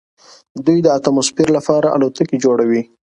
دوی 0.65 0.79
د 0.83 0.87
اتموسفیر 0.97 1.47
لپاره 1.57 1.87
الوتکې 1.95 2.37
جوړوي. 2.43 2.81